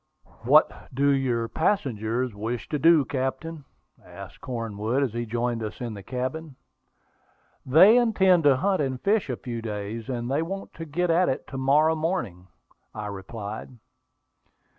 [0.45, 3.65] "What do your passengers wish to do, captain?"
[4.03, 6.55] asked Cornwood, as he joined us in the cabin.
[7.67, 11.29] "They intend to hunt and fish a few days; and they want to get at
[11.29, 12.47] it to morrow morning,"
[12.95, 13.77] I replied.